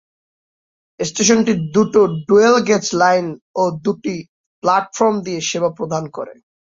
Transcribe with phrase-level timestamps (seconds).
[0.99, 3.25] স্টেশনটি দুটি dual gauge line
[3.55, 4.15] ও দুটি
[4.63, 6.33] প্লাটফর্ম দিয়ে সেবা প্রদান করে।